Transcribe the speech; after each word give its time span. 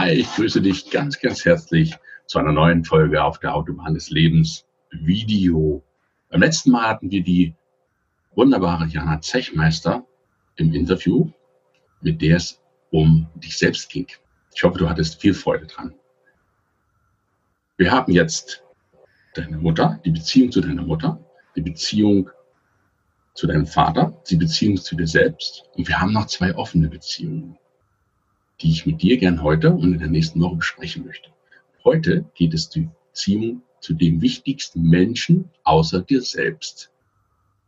Hi, 0.00 0.12
ich 0.12 0.34
grüße 0.34 0.62
dich 0.62 0.88
ganz, 0.88 1.20
ganz 1.20 1.44
herzlich 1.44 1.94
zu 2.24 2.38
einer 2.38 2.52
neuen 2.52 2.86
Folge 2.86 3.22
auf 3.22 3.38
der 3.38 3.54
Autobahn 3.54 3.92
des 3.92 4.08
Lebens 4.08 4.64
Video. 4.90 5.84
Beim 6.30 6.40
letzten 6.40 6.70
Mal 6.70 6.88
hatten 6.88 7.10
wir 7.10 7.22
die 7.22 7.54
wunderbare 8.34 8.86
Jana 8.86 9.20
Zechmeister 9.20 10.06
im 10.56 10.72
Interview, 10.72 11.30
mit 12.00 12.22
der 12.22 12.38
es 12.38 12.62
um 12.90 13.28
dich 13.34 13.58
selbst 13.58 13.90
ging. 13.90 14.06
Ich 14.54 14.62
hoffe, 14.62 14.78
du 14.78 14.88
hattest 14.88 15.20
viel 15.20 15.34
Freude 15.34 15.66
dran. 15.66 15.92
Wir 17.76 17.92
haben 17.92 18.10
jetzt 18.10 18.64
deine 19.34 19.58
Mutter, 19.58 20.00
die 20.06 20.12
Beziehung 20.12 20.50
zu 20.50 20.62
deiner 20.62 20.82
Mutter, 20.82 21.22
die 21.56 21.60
Beziehung 21.60 22.30
zu 23.34 23.46
deinem 23.46 23.66
Vater, 23.66 24.18
die 24.30 24.36
Beziehung 24.36 24.78
zu 24.78 24.96
dir 24.96 25.06
selbst 25.06 25.64
und 25.74 25.86
wir 25.86 26.00
haben 26.00 26.14
noch 26.14 26.26
zwei 26.26 26.54
offene 26.54 26.88
Beziehungen 26.88 27.58
die 28.60 28.70
ich 28.70 28.86
mit 28.86 29.02
dir 29.02 29.16
gern 29.16 29.42
heute 29.42 29.70
und 29.70 29.92
in 29.92 29.98
der 29.98 30.08
nächsten 30.08 30.40
Woche 30.40 30.56
besprechen 30.56 31.04
möchte. 31.04 31.30
Heute 31.84 32.26
geht 32.34 32.54
es 32.54 32.68
die 32.68 32.88
Beziehung 33.10 33.62
zu 33.80 33.94
dem 33.94 34.20
wichtigsten 34.20 34.82
Menschen 34.82 35.50
außer 35.64 36.02
dir 36.02 36.20
selbst, 36.20 36.90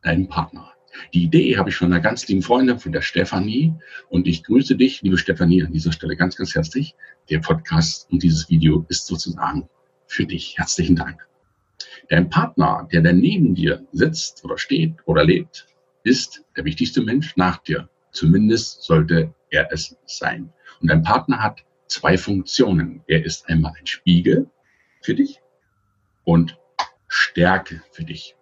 deinem 0.03 0.29
Partner. 0.29 0.73
Die 1.15 1.23
Idee 1.25 1.57
habe 1.57 1.71
ich 1.71 1.77
von 1.77 1.93
einer 1.93 2.03
ganz 2.03 2.29
lieben 2.29 2.43
Freundin, 2.43 2.79
von 2.79 2.93
der 2.93 3.01
Stefanie. 3.01 3.75
Und 4.11 4.27
ich 4.27 4.45
grüße 4.45 4.77
dich, 4.77 5.01
liebe 5.01 5.17
Stefanie, 5.17 5.63
an 5.63 5.73
dieser 5.73 5.93
Stelle 5.93 6.17
ganz, 6.17 6.37
ganz 6.37 6.55
herzlich. 6.55 6.95
Der 7.31 7.39
Podcast 7.39 8.11
und 8.11 8.23
dieses 8.23 8.51
Video 8.51 8.85
ist 8.89 9.07
sozusagen 9.07 9.69
für 10.07 10.27
dich. 10.27 10.59
Herzlichen 10.59 10.97
Dank. 10.97 11.27
Dein 12.11 12.29
Partner, 12.29 12.87
der 12.93 13.01
da 13.01 13.13
neben 13.13 13.55
dir 13.55 13.87
sitzt 13.93 14.45
oder 14.45 14.59
steht 14.59 14.95
oder 15.07 15.25
lebt, 15.25 15.67
ist 16.05 16.45
der 16.57 16.65
wichtigste 16.65 17.01
Mensch 17.01 17.37
nach 17.37 17.59
dir. 17.59 17.89
Zumindest 18.11 18.83
sollte 18.83 19.33
er 19.51 19.73
es 19.73 19.97
sein. 20.05 20.53
Und 20.83 20.89
dein 20.89 21.05
Partner 21.05 21.41
hat 21.41 21.65
zwei 21.87 22.19
Funktionen. 22.19 23.03
Er 23.07 23.25
ist 23.25 23.49
einmal 23.49 23.73
ein 23.79 23.87
Spiegel 23.87 24.51
für 25.01 25.15
dich 25.15 25.41
und 26.25 26.59
Stärke 27.07 27.83
für 27.93 28.05
dich. 28.05 28.35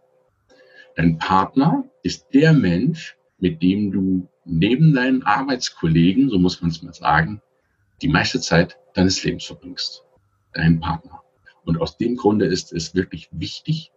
Dein 0.96 1.18
Partner 1.18 1.84
ist 2.02 2.28
der 2.32 2.54
Mensch, 2.54 3.16
mit 3.38 3.62
dem 3.62 3.92
du 3.92 4.28
neben 4.44 4.94
deinen 4.94 5.22
Arbeitskollegen, 5.22 6.30
so 6.30 6.38
muss 6.38 6.62
man 6.62 6.70
es 6.70 6.82
mal 6.82 6.94
sagen, 6.94 7.42
die 8.00 8.08
meiste 8.08 8.40
Zeit 8.40 8.78
deines 8.94 9.22
Lebens 9.22 9.44
verbringst. 9.44 10.04
Dein 10.54 10.80
Partner. 10.80 11.22
Und 11.64 11.78
aus 11.78 11.98
dem 11.98 12.16
Grunde 12.16 12.46
ist 12.46 12.72
es 12.72 12.94
wirklich 12.94 13.28
wichtig 13.32 13.92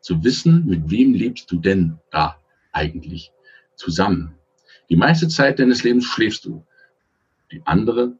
zu 0.00 0.22
wissen, 0.22 0.66
mit 0.66 0.90
wem 0.90 1.14
lebst 1.14 1.50
du 1.50 1.58
denn 1.58 1.98
da 2.10 2.38
eigentlich 2.72 3.32
zusammen. 3.76 4.34
Die 4.90 4.96
meiste 4.96 5.28
Zeit 5.28 5.58
deines 5.58 5.84
Lebens 5.84 6.04
schläfst 6.04 6.44
du 6.44 6.66
die 7.52 7.62
andere 7.64 8.18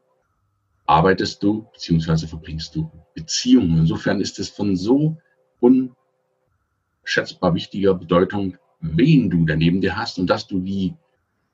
arbeitest 0.85 1.41
du 1.43 1.65
beziehungsweise 1.73 2.27
verbringst 2.27 2.75
du 2.75 2.91
Beziehungen. 3.15 3.79
Insofern 3.79 4.21
ist 4.21 4.39
es 4.39 4.49
von 4.49 4.75
so 4.75 5.17
unschätzbar 5.59 7.55
wichtiger 7.55 7.93
Bedeutung, 7.95 8.57
wen 8.79 9.29
du 9.29 9.45
daneben 9.45 9.81
dir 9.81 9.97
hast 9.97 10.19
und 10.19 10.29
dass 10.29 10.47
du 10.47 10.59
die 10.59 10.95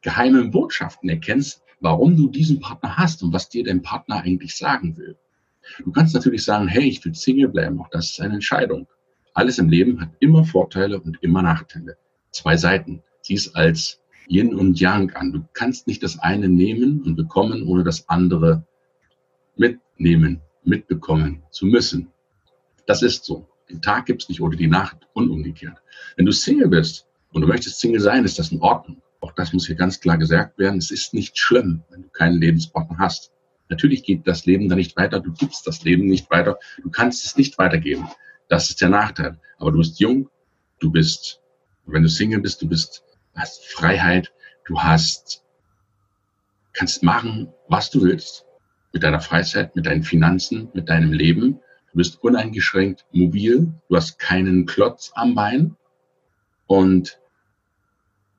geheimen 0.01 0.51
Botschaften 0.51 1.09
erkennst, 1.09 1.63
warum 1.79 2.17
du 2.17 2.27
diesen 2.27 2.59
Partner 2.59 2.97
hast 2.97 3.23
und 3.23 3.33
was 3.33 3.49
dir 3.49 3.63
dein 3.63 3.81
Partner 3.81 4.21
eigentlich 4.21 4.55
sagen 4.55 4.97
will. 4.97 5.17
Du 5.83 5.91
kannst 5.91 6.13
natürlich 6.13 6.43
sagen, 6.43 6.67
hey, 6.67 6.83
ich 6.83 7.03
will 7.05 7.13
Single 7.13 7.49
bleiben, 7.49 7.79
auch 7.79 7.89
das 7.89 8.11
ist 8.11 8.21
eine 8.21 8.35
Entscheidung. 8.35 8.87
Alles 9.33 9.59
im 9.59 9.69
Leben 9.69 10.01
hat 10.01 10.09
immer 10.19 10.43
Vorteile 10.43 10.99
und 10.99 11.21
immer 11.21 11.41
Nachteile. 11.41 11.97
Zwei 12.31 12.57
Seiten. 12.57 13.03
Sieh 13.21 13.35
es 13.35 13.53
als 13.55 14.01
Yin 14.29 14.53
und 14.53 14.79
Yang 14.79 15.15
an. 15.15 15.33
Du 15.33 15.43
kannst 15.53 15.87
nicht 15.87 16.03
das 16.03 16.19
eine 16.19 16.47
nehmen 16.47 17.01
und 17.01 17.15
bekommen, 17.15 17.63
ohne 17.63 17.83
das 17.83 18.07
andere 18.07 18.63
mitnehmen, 19.55 20.41
mitbekommen 20.63 21.43
zu 21.51 21.65
müssen. 21.65 22.11
Das 22.85 23.01
ist 23.01 23.25
so. 23.25 23.47
Den 23.69 23.81
Tag 23.81 24.05
gibt 24.05 24.23
es 24.23 24.29
nicht 24.29 24.41
ohne 24.41 24.55
die 24.55 24.67
Nacht 24.67 24.97
und 25.13 25.29
umgekehrt. 25.29 25.77
Wenn 26.15 26.25
du 26.25 26.31
Single 26.31 26.69
bist 26.69 27.07
und 27.33 27.41
du 27.41 27.47
möchtest 27.47 27.79
Single 27.79 27.99
sein, 27.99 28.23
ist 28.23 28.39
das 28.39 28.51
in 28.51 28.61
Ordnung. 28.61 29.01
Auch 29.19 29.31
das 29.33 29.51
muss 29.51 29.67
hier 29.67 29.75
ganz 29.75 29.99
klar 29.99 30.17
gesagt 30.17 30.57
werden. 30.57 30.77
Es 30.77 30.91
ist 30.91 31.13
nicht 31.13 31.37
schlimm, 31.37 31.83
wenn 31.89 32.03
du 32.03 32.09
keinen 32.09 32.39
Lebenspartner 32.39 32.97
hast. 32.97 33.31
Natürlich 33.67 34.03
geht 34.03 34.27
das 34.27 34.45
Leben 34.45 34.69
da 34.69 34.75
nicht 34.75 34.95
weiter. 34.95 35.19
Du 35.19 35.33
gibst 35.33 35.67
das 35.67 35.83
Leben 35.83 36.05
nicht 36.05 36.29
weiter. 36.31 36.57
Du 36.81 36.89
kannst 36.89 37.25
es 37.25 37.35
nicht 37.35 37.57
weitergeben. 37.57 38.07
Das 38.47 38.69
ist 38.69 38.81
der 38.81 38.89
Nachteil. 38.89 39.39
Aber 39.57 39.71
du 39.71 39.79
bist 39.79 39.99
jung. 39.99 40.29
Du 40.79 40.91
bist, 40.91 41.41
wenn 41.85 42.03
du 42.03 42.09
Single 42.09 42.39
bist, 42.39 42.61
du 42.61 42.67
bist 42.67 43.03
hast 43.35 43.65
Freiheit, 43.65 44.31
du 44.65 44.79
hast, 44.79 45.43
kannst 46.73 47.03
machen, 47.03 47.51
was 47.67 47.89
du 47.89 48.01
willst 48.01 48.45
mit 48.93 49.03
deiner 49.03 49.19
Freizeit, 49.19 49.75
mit 49.75 49.85
deinen 49.85 50.03
Finanzen, 50.03 50.69
mit 50.73 50.89
deinem 50.89 51.13
Leben. 51.13 51.59
Du 51.91 51.97
bist 51.97 52.21
uneingeschränkt 52.23 53.05
mobil, 53.11 53.73
du 53.87 53.95
hast 53.95 54.19
keinen 54.19 54.65
Klotz 54.65 55.11
am 55.15 55.35
Bein 55.35 55.75
und 56.67 57.19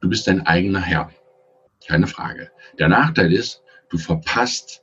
du 0.01 0.09
bist 0.09 0.27
dein 0.27 0.47
eigener 0.47 0.81
Herr. 0.81 1.11
Keine 1.87 2.07
Frage. 2.07 2.51
Der 2.79 2.89
Nachteil 2.89 3.33
ist, 3.33 3.63
du 3.89 3.99
verpasst 3.99 4.83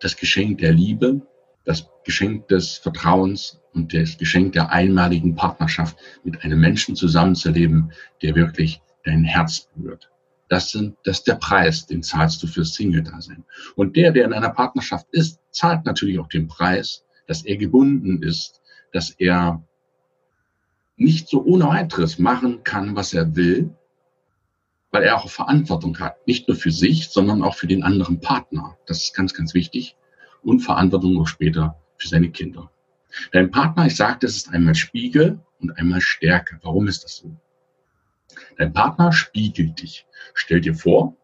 das 0.00 0.16
Geschenk 0.16 0.58
der 0.58 0.72
Liebe, 0.72 1.20
das 1.64 1.88
Geschenk 2.04 2.48
des 2.48 2.76
Vertrauens 2.78 3.60
und 3.74 3.92
das 3.92 4.16
Geschenk 4.18 4.52
der 4.52 4.70
einmaligen 4.70 5.34
Partnerschaft 5.34 5.96
mit 6.24 6.42
einem 6.44 6.60
Menschen 6.60 6.96
zusammenzuleben, 6.96 7.92
der 8.22 8.34
wirklich 8.34 8.80
dein 9.06 9.24
Herz 9.24 9.68
berührt. 9.74 10.10
Das, 10.48 10.70
sind, 10.70 10.96
das 11.04 11.18
ist 11.18 11.26
der 11.26 11.36
Preis, 11.36 11.86
den 11.86 12.02
zahlst 12.02 12.42
du 12.42 12.46
fürs 12.46 12.74
Single-Dasein. 12.74 13.44
Und 13.74 13.96
der, 13.96 14.12
der 14.12 14.26
in 14.26 14.32
einer 14.32 14.50
Partnerschaft 14.50 15.06
ist, 15.10 15.40
zahlt 15.50 15.84
natürlich 15.84 16.18
auch 16.18 16.28
den 16.28 16.46
Preis, 16.46 17.04
dass 17.26 17.44
er 17.44 17.56
gebunden 17.56 18.22
ist, 18.22 18.60
dass 18.92 19.10
er 19.10 19.62
nicht 20.96 21.28
so 21.28 21.44
ohne 21.44 21.66
weiteres 21.66 22.18
machen 22.18 22.62
kann, 22.62 22.96
was 22.96 23.12
er 23.12 23.34
will, 23.34 23.70
weil 24.90 25.02
er 25.02 25.16
auch 25.16 25.28
Verantwortung 25.28 25.98
hat. 25.98 26.26
Nicht 26.26 26.48
nur 26.48 26.56
für 26.56 26.70
sich, 26.70 27.08
sondern 27.08 27.42
auch 27.42 27.54
für 27.54 27.66
den 27.66 27.82
anderen 27.82 28.20
Partner. 28.20 28.76
Das 28.86 29.02
ist 29.02 29.14
ganz, 29.14 29.34
ganz 29.34 29.52
wichtig. 29.52 29.96
Und 30.42 30.60
Verantwortung 30.60 31.20
auch 31.20 31.26
später 31.26 31.76
für 31.98 32.08
seine 32.08 32.30
Kinder. 32.30 32.70
Dein 33.32 33.50
Partner, 33.50 33.86
ich 33.86 33.96
sagte, 33.96 34.26
es 34.26 34.36
ist 34.36 34.52
einmal 34.52 34.74
Spiegel 34.74 35.40
und 35.60 35.76
einmal 35.76 36.00
Stärke. 36.00 36.58
Warum 36.62 36.86
ist 36.86 37.04
das 37.04 37.16
so? 37.16 37.36
Dein 38.58 38.72
Partner 38.72 39.12
spiegelt 39.12 39.80
dich. 39.80 40.06
Stell 40.34 40.60
dir 40.60 40.74
vor, 40.74 41.16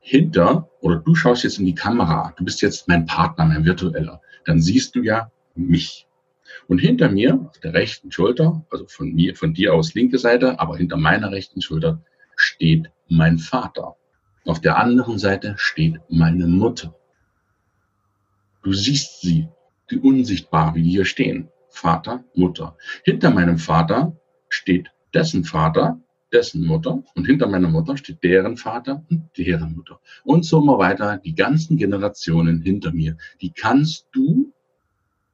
hinter, 0.00 0.68
oder 0.80 0.96
du 0.96 1.14
schaust 1.14 1.44
jetzt 1.44 1.58
in 1.58 1.66
die 1.66 1.74
Kamera, 1.74 2.34
du 2.36 2.44
bist 2.44 2.60
jetzt 2.60 2.88
mein 2.88 3.06
Partner, 3.06 3.46
mein 3.46 3.64
virtueller, 3.64 4.20
dann 4.44 4.60
siehst 4.60 4.94
du 4.94 5.02
ja 5.02 5.30
mich. 5.54 6.06
Und 6.68 6.78
hinter 6.78 7.08
mir, 7.08 7.40
auf 7.48 7.58
der 7.60 7.72
rechten 7.72 8.12
Schulter, 8.12 8.64
also 8.70 8.86
von 8.86 9.14
mir, 9.14 9.34
von 9.34 9.54
dir 9.54 9.72
aus 9.72 9.94
linke 9.94 10.18
Seite, 10.18 10.60
aber 10.60 10.76
hinter 10.76 10.96
meiner 10.96 11.30
rechten 11.30 11.62
Schulter 11.62 12.02
steht 12.36 12.90
mein 13.08 13.38
Vater. 13.38 13.96
Auf 14.44 14.60
der 14.60 14.76
anderen 14.76 15.18
Seite 15.18 15.54
steht 15.56 16.00
meine 16.08 16.46
Mutter. 16.46 16.94
Du 18.62 18.72
siehst 18.72 19.22
sie, 19.22 19.48
die 19.90 19.98
unsichtbar, 19.98 20.74
wie 20.74 20.82
die 20.82 20.90
hier 20.90 21.04
stehen. 21.04 21.48
Vater, 21.70 22.24
Mutter. 22.34 22.76
Hinter 23.04 23.30
meinem 23.30 23.58
Vater 23.58 24.16
steht 24.48 24.92
dessen 25.14 25.44
Vater, 25.44 26.00
dessen 26.32 26.66
Mutter 26.66 27.02
und 27.14 27.26
hinter 27.26 27.46
meiner 27.48 27.68
Mutter 27.68 27.96
steht 27.96 28.22
deren 28.22 28.56
Vater 28.56 29.04
und 29.08 29.30
deren 29.38 29.74
Mutter. 29.76 30.00
Und 30.24 30.44
so 30.44 30.60
immer 30.60 30.78
weiter, 30.78 31.18
die 31.18 31.34
ganzen 31.34 31.76
Generationen 31.76 32.60
hinter 32.60 32.92
mir. 32.92 33.16
Die 33.40 33.50
kannst 33.50 34.08
du 34.12 34.52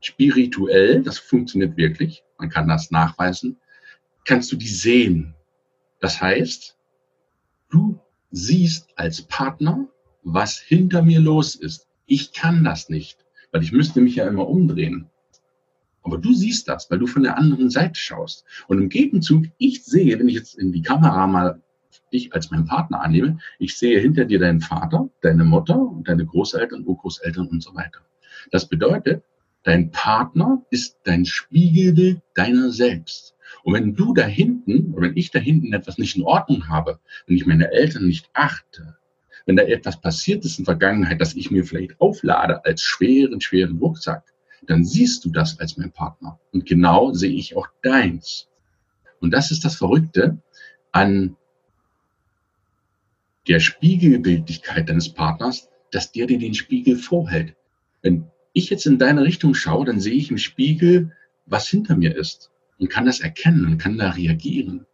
spirituell, 0.00 1.02
das 1.02 1.18
funktioniert 1.18 1.76
wirklich, 1.76 2.22
man 2.38 2.50
kann 2.50 2.68
das 2.68 2.90
nachweisen, 2.90 3.58
kannst 4.24 4.52
du 4.52 4.56
die 4.56 4.68
sehen. 4.68 5.34
Das 6.00 6.20
heißt, 6.20 6.76
du 7.70 7.98
siehst 8.30 8.88
als 8.96 9.22
Partner, 9.22 9.88
was 10.22 10.58
hinter 10.58 11.02
mir 11.02 11.20
los 11.20 11.54
ist. 11.54 11.88
Ich 12.06 12.32
kann 12.32 12.64
das 12.64 12.88
nicht, 12.88 13.24
weil 13.52 13.62
ich 13.62 13.72
müsste 13.72 14.00
mich 14.00 14.16
ja 14.16 14.26
immer 14.26 14.48
umdrehen. 14.48 15.09
Aber 16.02 16.18
du 16.18 16.32
siehst 16.32 16.68
das, 16.68 16.90
weil 16.90 16.98
du 16.98 17.06
von 17.06 17.22
der 17.22 17.36
anderen 17.36 17.70
Seite 17.70 17.94
schaust. 17.94 18.44
Und 18.68 18.78
im 18.78 18.88
Gegenzug, 18.88 19.44
ich 19.58 19.84
sehe, 19.84 20.18
wenn 20.18 20.28
ich 20.28 20.34
jetzt 20.34 20.58
in 20.58 20.72
die 20.72 20.82
Kamera 20.82 21.26
mal 21.26 21.60
dich 22.12 22.32
als 22.32 22.50
meinen 22.50 22.66
Partner 22.66 23.02
annehme, 23.02 23.38
ich 23.58 23.76
sehe 23.76 24.00
hinter 24.00 24.24
dir 24.24 24.38
deinen 24.38 24.60
Vater, 24.60 25.08
deine 25.20 25.44
Mutter 25.44 25.78
und 25.78 26.08
deine 26.08 26.24
Großeltern, 26.24 26.84
Urgroßeltern 26.84 27.46
und 27.48 27.62
so 27.62 27.74
weiter. 27.74 28.00
Das 28.50 28.68
bedeutet, 28.68 29.22
dein 29.62 29.90
Partner 29.90 30.64
ist 30.70 30.98
dein 31.04 31.24
Spiegelbild 31.24 32.20
deiner 32.34 32.70
selbst. 32.70 33.34
Und 33.62 33.74
wenn 33.74 33.94
du 33.94 34.14
da 34.14 34.24
hinten, 34.24 34.94
oder 34.94 35.08
wenn 35.08 35.16
ich 35.16 35.30
da 35.30 35.38
hinten 35.38 35.72
etwas 35.72 35.98
nicht 35.98 36.16
in 36.16 36.22
Ordnung 36.22 36.68
habe, 36.68 36.98
wenn 37.26 37.36
ich 37.36 37.46
meine 37.46 37.70
Eltern 37.70 38.06
nicht 38.06 38.30
achte, 38.32 38.96
wenn 39.46 39.56
da 39.56 39.64
etwas 39.64 40.00
passiert 40.00 40.44
ist 40.44 40.58
in 40.58 40.64
der 40.64 40.74
Vergangenheit, 40.74 41.20
das 41.20 41.34
ich 41.34 41.50
mir 41.50 41.64
vielleicht 41.64 42.00
auflade 42.00 42.64
als 42.64 42.82
schweren, 42.82 43.40
schweren 43.40 43.78
Rucksack, 43.78 44.24
dann 44.66 44.84
siehst 44.84 45.24
du 45.24 45.30
das 45.30 45.58
als 45.58 45.76
mein 45.76 45.92
Partner. 45.92 46.38
Und 46.52 46.66
genau 46.66 47.12
sehe 47.12 47.32
ich 47.32 47.56
auch 47.56 47.68
deins. 47.82 48.48
Und 49.20 49.32
das 49.32 49.50
ist 49.50 49.64
das 49.64 49.76
Verrückte 49.76 50.38
an 50.92 51.36
der 53.48 53.60
Spiegelbildlichkeit 53.60 54.88
deines 54.88 55.08
Partners, 55.08 55.68
dass 55.90 56.12
der 56.12 56.26
dir 56.26 56.38
den 56.38 56.54
Spiegel 56.54 56.96
vorhält. 56.96 57.56
Wenn 58.02 58.26
ich 58.52 58.70
jetzt 58.70 58.86
in 58.86 58.98
deine 58.98 59.24
Richtung 59.24 59.54
schaue, 59.54 59.86
dann 59.86 60.00
sehe 60.00 60.14
ich 60.14 60.30
im 60.30 60.38
Spiegel, 60.38 61.12
was 61.46 61.68
hinter 61.68 61.96
mir 61.96 62.16
ist 62.16 62.50
und 62.78 62.88
kann 62.88 63.06
das 63.06 63.20
erkennen 63.20 63.66
und 63.66 63.78
kann 63.78 63.98
da 63.98 64.10
reagieren. 64.10 64.86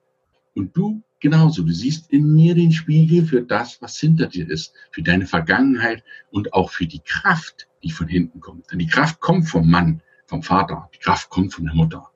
Und 0.54 0.76
du 0.76 1.02
genauso, 1.26 1.64
du 1.64 1.73
siehst 1.73 2.12
in 2.12 2.34
mir 2.37 2.55
den 2.55 2.70
Spiegel 2.70 3.26
für 3.26 3.43
das, 3.43 3.82
was 3.82 3.99
hinter 3.99 4.28
dir 4.28 4.49
ist, 4.49 4.73
für 4.93 5.02
deine 5.02 5.26
Vergangenheit 5.26 6.05
und 6.31 6.52
auch 6.52 6.70
für 6.70 6.87
die 6.87 7.00
Kraft, 7.00 7.67
die 7.82 7.90
von 7.90 8.06
hinten 8.06 8.38
kommt. 8.38 8.70
Denn 8.70 8.78
die 8.78 8.87
Kraft 8.87 9.19
kommt 9.19 9.49
vom 9.49 9.69
Mann, 9.69 10.02
vom 10.26 10.44
Vater, 10.44 10.88
die 10.94 10.99
Kraft 10.99 11.28
kommt 11.28 11.52
von 11.52 11.64
der 11.64 11.75
Mutter. 11.75 12.12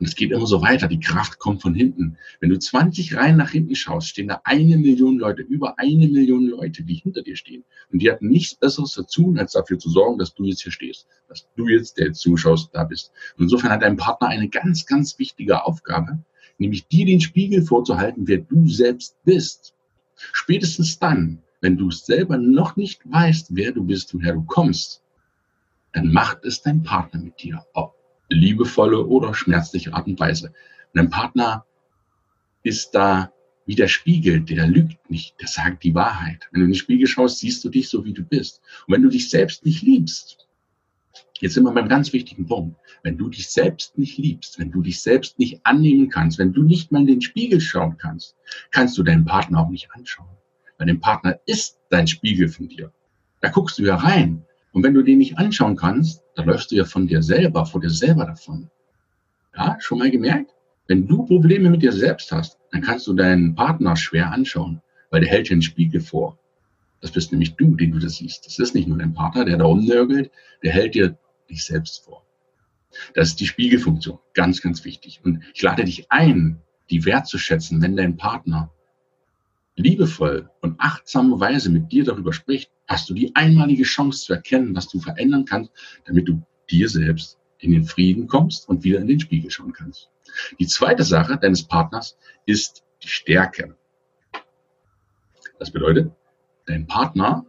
Und 0.00 0.06
es 0.06 0.16
geht 0.16 0.32
immer 0.32 0.46
so 0.46 0.60
weiter. 0.60 0.88
Die 0.88 0.98
Kraft 0.98 1.38
kommt 1.38 1.62
von 1.62 1.72
hinten. 1.74 2.16
Wenn 2.40 2.50
du 2.50 2.58
20 2.58 3.16
Reihen 3.16 3.36
nach 3.36 3.50
hinten 3.50 3.76
schaust, 3.76 4.08
stehen 4.08 4.26
da 4.26 4.40
eine 4.42 4.76
Million 4.76 5.18
Leute, 5.18 5.42
über 5.42 5.78
eine 5.78 6.08
Million 6.08 6.48
Leute, 6.48 6.82
die 6.82 6.94
hinter 6.94 7.22
dir 7.22 7.36
stehen. 7.36 7.64
Und 7.92 8.02
die 8.02 8.10
hatten 8.10 8.28
nichts 8.28 8.56
Besseres 8.56 8.90
zu 8.90 9.04
tun, 9.04 9.38
als 9.38 9.52
dafür 9.52 9.78
zu 9.78 9.88
sorgen, 9.88 10.18
dass 10.18 10.34
du 10.34 10.44
jetzt 10.44 10.62
hier 10.62 10.72
stehst. 10.72 11.06
Dass 11.28 11.46
du 11.56 11.68
jetzt, 11.68 11.96
der 11.98 12.06
jetzt 12.06 12.20
zuschaust, 12.20 12.70
da 12.72 12.82
bist. 12.82 13.12
Und 13.36 13.44
insofern 13.44 13.70
hat 13.70 13.82
dein 13.82 13.96
Partner 13.96 14.28
eine 14.28 14.48
ganz, 14.48 14.84
ganz 14.84 15.16
wichtige 15.20 15.64
Aufgabe, 15.64 16.18
nämlich 16.58 16.86
dir 16.88 17.06
den 17.06 17.20
Spiegel 17.20 17.62
vorzuhalten, 17.62 18.28
wer 18.28 18.38
du 18.38 18.68
selbst 18.68 19.16
bist. 19.24 19.74
Spätestens 20.16 20.98
dann, 20.98 21.42
wenn 21.60 21.76
du 21.76 21.90
selber 21.90 22.36
noch 22.36 22.76
nicht 22.76 23.00
weißt, 23.10 23.54
wer 23.54 23.72
du 23.72 23.84
bist, 23.84 24.14
woher 24.14 24.34
du 24.34 24.42
kommst, 24.42 25.02
dann 25.92 26.12
macht 26.12 26.44
es 26.44 26.62
dein 26.62 26.82
Partner 26.82 27.20
mit 27.20 27.42
dir. 27.42 27.64
Ob 27.72 27.94
liebevolle 28.28 29.06
oder 29.06 29.34
schmerzliche 29.34 29.94
Art 29.94 30.06
und 30.06 30.20
Weise. 30.20 30.52
Und 30.92 31.00
ein 31.00 31.10
Partner 31.10 31.64
ist 32.62 32.94
da 32.94 33.32
wie 33.66 33.74
der 33.74 33.88
Spiegel, 33.88 34.40
der 34.40 34.66
lügt 34.66 35.10
nicht, 35.10 35.38
der 35.40 35.48
sagt 35.48 35.84
die 35.84 35.94
Wahrheit. 35.94 36.48
Wenn 36.50 36.60
du 36.60 36.64
in 36.66 36.72
den 36.72 36.78
Spiegel 36.78 37.06
schaust, 37.06 37.38
siehst 37.38 37.62
du 37.64 37.68
dich 37.68 37.88
so, 37.88 38.04
wie 38.04 38.14
du 38.14 38.22
bist. 38.22 38.62
Und 38.86 38.94
wenn 38.94 39.02
du 39.02 39.10
dich 39.10 39.28
selbst 39.28 39.64
nicht 39.64 39.82
liebst, 39.82 40.47
jetzt 41.40 41.54
sind 41.54 41.64
wir 41.64 41.72
beim 41.72 41.88
ganz 41.88 42.12
wichtigen 42.12 42.46
Punkt, 42.46 42.76
wenn 43.02 43.16
du 43.16 43.28
dich 43.28 43.48
selbst 43.48 43.98
nicht 43.98 44.18
liebst, 44.18 44.58
wenn 44.58 44.70
du 44.70 44.82
dich 44.82 45.00
selbst 45.00 45.38
nicht 45.38 45.60
annehmen 45.64 46.08
kannst, 46.08 46.38
wenn 46.38 46.52
du 46.52 46.62
nicht 46.62 46.92
mal 46.92 47.00
in 47.00 47.06
den 47.06 47.20
Spiegel 47.20 47.60
schauen 47.60 47.96
kannst, 47.98 48.36
kannst 48.70 48.98
du 48.98 49.02
deinen 49.02 49.24
Partner 49.24 49.60
auch 49.60 49.70
nicht 49.70 49.90
anschauen. 49.92 50.28
Weil 50.76 50.86
dein 50.86 51.00
Partner 51.00 51.38
ist 51.46 51.78
dein 51.90 52.06
Spiegel 52.06 52.48
von 52.48 52.68
dir. 52.68 52.92
Da 53.40 53.50
guckst 53.50 53.78
du 53.78 53.84
ja 53.84 53.96
rein 53.96 54.44
und 54.72 54.82
wenn 54.82 54.94
du 54.94 55.02
den 55.02 55.18
nicht 55.18 55.38
anschauen 55.38 55.76
kannst, 55.76 56.22
dann 56.34 56.46
läufst 56.46 56.70
du 56.70 56.76
ja 56.76 56.84
von 56.84 57.06
dir 57.06 57.22
selber, 57.22 57.66
vor 57.66 57.80
dir 57.80 57.90
selber 57.90 58.26
davon. 58.26 58.70
Ja, 59.56 59.76
schon 59.80 59.98
mal 59.98 60.10
gemerkt? 60.10 60.54
Wenn 60.86 61.06
du 61.06 61.24
Probleme 61.26 61.70
mit 61.70 61.82
dir 61.82 61.92
selbst 61.92 62.32
hast, 62.32 62.58
dann 62.70 62.80
kannst 62.80 63.06
du 63.06 63.12
deinen 63.12 63.54
Partner 63.54 63.96
schwer 63.96 64.32
anschauen, 64.32 64.80
weil 65.10 65.20
der 65.20 65.30
hält 65.30 65.48
dir 65.48 65.52
einen 65.52 65.62
Spiegel 65.62 66.00
vor. 66.00 66.38
Das 67.00 67.12
bist 67.12 67.30
nämlich 67.30 67.54
du, 67.56 67.76
den 67.76 67.92
du 67.92 67.98
das 67.98 68.16
siehst. 68.16 68.46
Das 68.46 68.58
ist 68.58 68.74
nicht 68.74 68.88
nur 68.88 68.98
dein 68.98 69.14
Partner, 69.14 69.44
der 69.44 69.58
da 69.58 69.64
rumnörgelt, 69.64 70.30
der 70.62 70.72
hält 70.72 70.94
dir 70.94 71.16
dich 71.48 71.64
selbst 71.64 72.04
vor. 72.04 72.26
Das 73.14 73.28
ist 73.28 73.40
die 73.40 73.46
Spiegelfunktion. 73.46 74.18
Ganz, 74.34 74.60
ganz 74.60 74.84
wichtig. 74.84 75.20
Und 75.24 75.42
ich 75.54 75.62
lade 75.62 75.84
dich 75.84 76.10
ein, 76.10 76.62
die 76.90 77.04
wertzuschätzen, 77.04 77.82
wenn 77.82 77.96
dein 77.96 78.16
Partner 78.16 78.72
liebevoll 79.76 80.50
und 80.60 80.80
achtsame 80.80 81.38
Weise 81.38 81.70
mit 81.70 81.92
dir 81.92 82.04
darüber 82.04 82.32
spricht, 82.32 82.70
hast 82.86 83.08
du 83.08 83.14
die 83.14 83.34
einmalige 83.36 83.84
Chance 83.84 84.24
zu 84.24 84.32
erkennen, 84.32 84.74
was 84.74 84.88
du 84.88 84.98
verändern 85.00 85.44
kannst, 85.44 85.70
damit 86.04 86.28
du 86.28 86.42
dir 86.70 86.88
selbst 86.88 87.38
in 87.58 87.72
den 87.72 87.84
Frieden 87.84 88.26
kommst 88.26 88.68
und 88.68 88.84
wieder 88.84 89.00
in 89.00 89.06
den 89.06 89.20
Spiegel 89.20 89.50
schauen 89.50 89.72
kannst. 89.72 90.10
Die 90.58 90.66
zweite 90.66 91.04
Sache 91.04 91.38
deines 91.38 91.64
Partners 91.64 92.16
ist 92.46 92.84
die 93.02 93.08
Stärke. 93.08 93.76
Das 95.58 95.70
bedeutet, 95.70 96.12
dein 96.66 96.86
Partner 96.86 97.46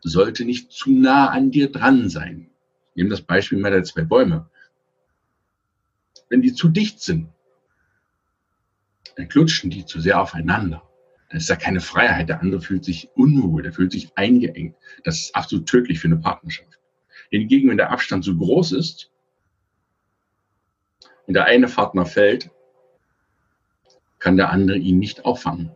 sollte 0.00 0.44
nicht 0.44 0.70
zu 0.70 0.92
nah 0.92 1.28
an 1.28 1.50
dir 1.50 1.70
dran 1.70 2.08
sein. 2.08 2.50
Nehmen 2.94 3.10
das 3.10 3.22
Beispiel 3.22 3.58
mal 3.58 3.70
der 3.70 3.84
zwei 3.84 4.02
Bäume. 4.02 4.48
Wenn 6.28 6.42
die 6.42 6.54
zu 6.54 6.68
dicht 6.68 7.00
sind, 7.00 7.28
dann 9.16 9.28
klutschen 9.28 9.70
die 9.70 9.84
zu 9.84 10.00
sehr 10.00 10.20
aufeinander. 10.20 10.82
Das 11.30 11.44
ist 11.44 11.48
ja 11.48 11.56
keine 11.56 11.80
Freiheit. 11.80 12.28
Der 12.28 12.40
andere 12.40 12.60
fühlt 12.60 12.84
sich 12.84 13.10
unwohl, 13.14 13.62
der 13.62 13.72
fühlt 13.72 13.92
sich 13.92 14.16
eingeengt. 14.16 14.76
Das 15.02 15.20
ist 15.20 15.34
absolut 15.34 15.68
tödlich 15.68 15.98
für 15.98 16.08
eine 16.08 16.16
Partnerschaft. 16.18 16.78
Hingegen, 17.30 17.68
wenn 17.68 17.76
der 17.76 17.90
Abstand 17.90 18.24
zu 18.24 18.36
groß 18.36 18.72
ist 18.72 19.10
und 21.26 21.34
der 21.34 21.46
eine 21.46 21.66
Partner 21.66 22.06
fällt, 22.06 22.50
kann 24.18 24.36
der 24.36 24.50
andere 24.50 24.78
ihn 24.78 24.98
nicht 24.98 25.24
auffangen. 25.24 25.70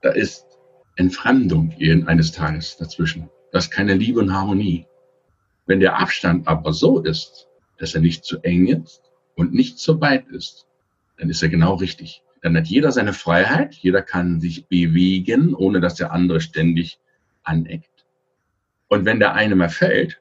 Da 0.00 0.10
ist 0.10 0.46
Entfremdung 0.96 1.72
eines 2.06 2.32
Tages 2.32 2.76
dazwischen. 2.76 3.30
Das 3.52 3.64
ist 3.64 3.70
keine 3.70 3.94
Liebe 3.94 4.20
und 4.20 4.32
Harmonie. 4.32 4.86
Wenn 5.72 5.80
der 5.80 5.98
Abstand 5.98 6.48
aber 6.48 6.74
so 6.74 7.00
ist, 7.00 7.48
dass 7.78 7.94
er 7.94 8.02
nicht 8.02 8.26
zu 8.26 8.42
eng 8.42 8.66
ist 8.66 9.00
und 9.36 9.54
nicht 9.54 9.78
zu 9.78 10.02
weit 10.02 10.28
ist, 10.28 10.66
dann 11.16 11.30
ist 11.30 11.42
er 11.42 11.48
genau 11.48 11.76
richtig. 11.76 12.22
Dann 12.42 12.54
hat 12.58 12.66
jeder 12.66 12.92
seine 12.92 13.14
Freiheit, 13.14 13.76
jeder 13.76 14.02
kann 14.02 14.38
sich 14.38 14.66
bewegen, 14.66 15.54
ohne 15.54 15.80
dass 15.80 15.94
der 15.94 16.12
andere 16.12 16.42
ständig 16.42 17.00
aneckt. 17.42 18.04
Und 18.88 19.06
wenn 19.06 19.18
der 19.18 19.32
eine 19.32 19.56
mal 19.56 19.70
fällt, 19.70 20.20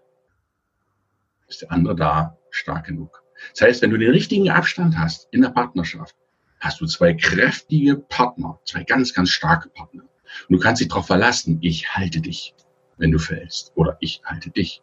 ist 1.49 1.63
der 1.63 1.73
andere 1.73 1.97
da 1.97 2.37
stark 2.49 2.85
genug. 2.85 3.21
Das 3.51 3.59
heißt, 3.59 3.81
wenn 3.81 3.91
du 3.91 3.97
den 3.97 4.11
richtigen 4.11 4.49
Abstand 4.51 4.97
hast 4.97 5.27
in 5.31 5.41
der 5.41 5.49
Partnerschaft, 5.49 6.15
hast 6.61 6.79
du 6.79 6.85
zwei 6.85 7.13
kräftige 7.13 7.97
Partner, 7.97 8.57
zwei 8.63 8.85
ganz, 8.85 9.13
ganz 9.13 9.31
starke 9.31 9.67
Partner. 9.67 10.03
Und 10.47 10.55
du 10.55 10.59
kannst 10.59 10.79
dich 10.79 10.87
darauf 10.87 11.07
verlassen, 11.07 11.57
ich 11.59 11.93
halte 11.93 12.21
dich, 12.21 12.55
wenn 12.95 13.11
du 13.11 13.19
fällst. 13.19 13.73
Oder 13.75 13.97
ich 13.99 14.21
halte 14.23 14.49
dich, 14.49 14.81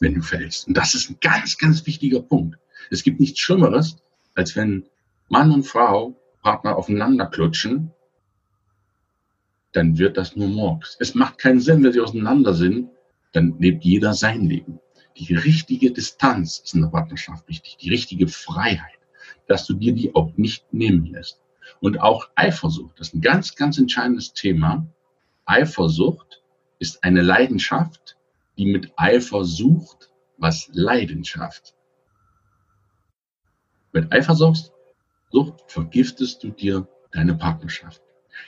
wenn 0.00 0.14
du 0.14 0.22
fällst. 0.22 0.68
Und 0.68 0.76
das 0.76 0.94
ist 0.94 1.10
ein 1.10 1.18
ganz, 1.20 1.56
ganz 1.58 1.86
wichtiger 1.86 2.20
Punkt. 2.20 2.58
Es 2.90 3.02
gibt 3.02 3.20
nichts 3.20 3.40
Schlimmeres, 3.40 3.96
als 4.34 4.56
wenn 4.56 4.86
Mann 5.28 5.52
und 5.52 5.64
Frau 5.64 6.16
Partner 6.42 6.76
aufeinander 6.76 7.26
klutschen, 7.26 7.90
dann 9.72 9.98
wird 9.98 10.16
das 10.16 10.36
nur 10.36 10.48
Murks. 10.48 10.96
Es 11.00 11.14
macht 11.14 11.38
keinen 11.38 11.60
Sinn, 11.60 11.82
wenn 11.82 11.92
sie 11.92 12.00
auseinander 12.00 12.54
sind, 12.54 12.90
dann 13.32 13.58
lebt 13.58 13.84
jeder 13.84 14.14
sein 14.14 14.42
Leben. 14.42 14.78
Die 15.16 15.34
richtige 15.34 15.92
Distanz 15.92 16.58
ist 16.58 16.74
in 16.74 16.82
der 16.82 16.88
Partnerschaft 16.88 17.48
wichtig, 17.48 17.78
die 17.80 17.90
richtige 17.90 18.28
Freiheit, 18.28 18.98
dass 19.46 19.66
du 19.66 19.74
dir 19.74 19.92
die 19.92 20.14
auch 20.14 20.32
nicht 20.36 20.72
nehmen 20.72 21.06
lässt. 21.06 21.40
Und 21.80 22.00
auch 22.00 22.28
Eifersucht, 22.34 23.00
das 23.00 23.08
ist 23.08 23.14
ein 23.14 23.20
ganz, 23.20 23.54
ganz 23.54 23.78
entscheidendes 23.78 24.32
Thema. 24.34 24.86
Eifersucht 25.46 26.42
ist 26.78 27.02
eine 27.02 27.22
Leidenschaft, 27.22 28.16
die 28.56 28.66
mit 28.66 28.92
Eifer 28.96 29.44
sucht, 29.44 30.10
was 30.38 30.68
Leidenschaft. 30.72 31.74
Mit 33.92 34.12
Eifersucht 34.12 34.72
Sucht 35.34 35.64
vergiftest 35.66 36.44
du 36.44 36.50
dir 36.50 36.86
deine 37.10 37.34
Partnerschaft. 37.34 38.00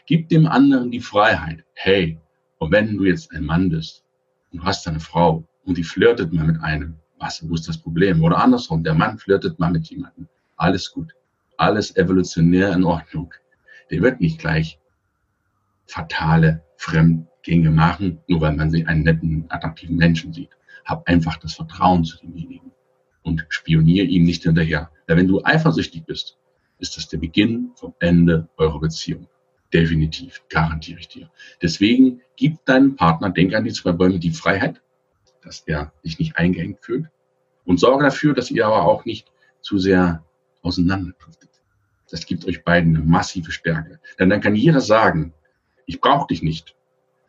Gib 0.07 0.29
dem 0.29 0.47
anderen 0.47 0.93
die 0.93 1.01
Freiheit. 1.01 1.65
Hey, 1.75 2.21
und 2.59 2.71
wenn 2.71 2.97
du 2.97 3.05
jetzt 3.05 3.33
ein 3.33 3.45
Mann 3.45 3.71
bist 3.71 4.05
und 4.53 4.65
hast 4.65 4.87
eine 4.87 5.01
Frau 5.01 5.45
und 5.65 5.79
die 5.79 5.83
flirtet 5.83 6.33
mal 6.33 6.47
mit 6.47 6.63
einem, 6.63 7.01
was, 7.19 7.43
wo 7.49 7.55
ist 7.55 7.67
das 7.67 7.79
Problem? 7.79 8.23
Oder 8.23 8.39
andersrum, 8.39 8.85
der 8.85 8.95
Mann 8.95 9.19
flirtet 9.19 9.59
mal 9.59 9.73
mit 9.73 9.89
jemandem. 9.89 10.29
Alles 10.57 10.93
gut. 10.93 11.13
Alles 11.57 11.97
evolutionär 11.97 12.73
in 12.73 12.85
Ordnung. 12.85 13.35
Der 13.91 14.01
wird 14.01 14.21
nicht 14.21 14.39
gleich 14.39 14.79
fatale 15.87 16.63
Fremdgänge 17.47 17.71
machen, 17.71 18.19
nur 18.27 18.41
weil 18.41 18.53
man 18.53 18.75
einen 18.75 19.03
netten, 19.03 19.45
attraktiven 19.49 19.97
Menschen 19.97 20.33
sieht. 20.33 20.51
Hab 20.85 21.09
einfach 21.09 21.37
das 21.39 21.55
Vertrauen 21.55 22.05
zu 22.05 22.19
demjenigen 22.19 22.73
und 23.23 23.47
spionier 23.49 24.05
ihm 24.05 24.25
nicht 24.25 24.43
hinterher. 24.43 24.91
Weil 25.07 25.17
wenn 25.17 25.29
du 25.29 25.43
eifersüchtig 25.45 26.05
bist, 26.05 26.37
ist 26.79 26.97
das 26.97 27.09
der 27.09 27.19
Beginn 27.19 27.71
vom 27.77 27.95
Ende 28.01 28.49
eurer 28.57 28.81
Beziehung. 28.81 29.29
Definitiv, 29.73 30.43
garantiere 30.49 31.01
ich 31.01 31.09
dir. 31.09 31.31
Deswegen 31.63 32.21
gib 32.37 32.65
deinem 32.67 32.97
Partner, 32.97 33.31
denk 33.31 33.55
an 33.55 33.65
die 33.65 33.73
zwei 33.73 33.93
Bäume, 33.93 34.19
die 34.19 34.31
Freiheit, 34.31 34.81
dass 35.43 35.61
er 35.67 35.93
sich 36.03 36.19
nicht 36.19 36.37
eingeengt 36.37 36.79
fühlt 36.81 37.07
und 37.65 37.79
sorge 37.79 38.05
dafür, 38.05 38.35
dass 38.35 38.51
ihr 38.51 38.67
aber 38.67 38.85
auch 38.85 39.05
nicht 39.05 39.31
zu 39.61 39.79
sehr 39.79 40.25
auseinanderdriftet. 40.63 41.51
Das 42.11 42.27
gibt 42.27 42.47
euch 42.47 42.65
beiden 42.65 42.97
eine 42.97 43.05
massive 43.05 43.51
Stärke. 43.51 43.99
Denn 44.19 44.31
dann 44.31 44.41
kann 44.41 44.55
jeder 44.55 44.81
sagen, 44.81 45.33
ich 45.87 46.01
brauche 46.01 46.29
dich 46.29 46.43
nicht, 46.43 46.76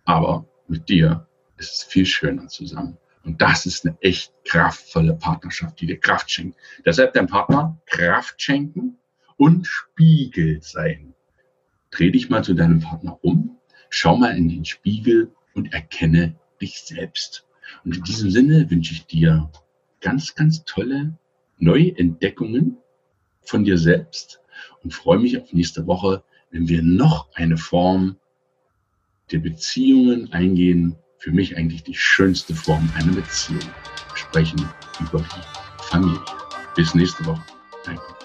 aber 0.08 0.48
mit 0.68 0.88
dir 0.90 1.28
ist 1.58 1.74
es 1.74 1.84
viel 1.84 2.06
schöner 2.06 2.48
zusammen. 2.48 2.98
Und 3.24 3.42
das 3.42 3.66
ist 3.66 3.86
eine 3.86 3.98
echt 4.00 4.34
kraftvolle 4.46 5.14
Partnerschaft, 5.14 5.82
die 5.82 5.86
dir 5.86 6.00
Kraft 6.00 6.32
schenkt. 6.32 6.58
Deshalb 6.86 7.14
dein 7.14 7.28
Partner 7.28 7.78
Kraft 7.86 8.42
schenken 8.42 8.98
und 9.36 9.68
Spiegel 9.68 10.62
sein. 10.62 11.14
Dreh 11.92 12.10
dich 12.10 12.30
mal 12.30 12.44
zu 12.44 12.54
deinem 12.54 12.80
Partner 12.80 13.20
um, 13.22 13.58
schau 13.90 14.16
mal 14.16 14.36
in 14.38 14.48
den 14.48 14.64
Spiegel 14.64 15.34
und 15.54 15.74
erkenne 15.74 16.36
dich 16.62 16.80
selbst. 16.82 17.46
Und 17.84 17.98
in 17.98 18.04
diesem 18.04 18.32
Sinne 18.32 18.72
wünsche 18.72 18.94
ich 18.94 19.06
dir 19.08 19.52
ganz, 20.00 20.36
ganz 20.36 20.64
tolle 20.64 21.18
Neuentdeckungen 21.58 22.78
von 23.42 23.66
dir 23.66 23.78
selbst 23.78 24.40
und 24.84 24.94
freue 24.94 25.20
mich 25.20 25.38
auf 25.38 25.52
nächste 25.52 25.86
Woche, 25.86 26.24
wenn 26.52 26.70
wir 26.70 26.82
noch 26.82 27.30
eine 27.34 27.58
Form 27.58 28.18
der 29.32 29.40
Beziehungen 29.40 30.32
eingehen. 30.34 30.96
Für 31.20 31.32
mich 31.32 31.58
eigentlich 31.58 31.84
die 31.84 31.96
schönste 31.96 32.54
Form 32.54 32.88
einer 32.96 33.12
Beziehung. 33.12 33.60
Sprechen 34.14 34.64
über 35.00 35.20
die 35.20 35.84
Familie. 35.84 36.20
Bis 36.76 36.94
nächste 36.94 37.26
Woche. 37.26 37.42
Danke. 37.84 38.17